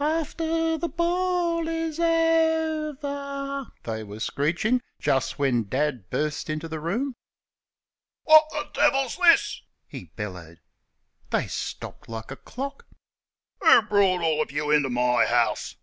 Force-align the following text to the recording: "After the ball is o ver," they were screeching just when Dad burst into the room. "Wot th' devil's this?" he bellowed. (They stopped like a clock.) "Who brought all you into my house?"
"After 0.00 0.78
the 0.78 0.88
ball 0.88 1.68
is 1.68 2.00
o 2.00 2.96
ver," 2.98 3.66
they 3.84 4.02
were 4.02 4.20
screeching 4.20 4.80
just 4.98 5.38
when 5.38 5.68
Dad 5.68 6.08
burst 6.08 6.48
into 6.48 6.66
the 6.66 6.80
room. 6.80 7.14
"Wot 8.24 8.44
th' 8.52 8.72
devil's 8.72 9.18
this?" 9.18 9.60
he 9.86 10.04
bellowed. 10.16 10.60
(They 11.28 11.46
stopped 11.46 12.08
like 12.08 12.30
a 12.30 12.36
clock.) 12.36 12.86
"Who 13.60 13.82
brought 13.82 14.22
all 14.22 14.46
you 14.48 14.70
into 14.70 14.88
my 14.88 15.26
house?" 15.26 15.76